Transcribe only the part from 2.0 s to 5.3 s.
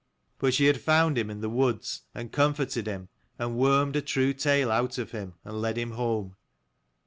and comforted him, and wormed a true tale out of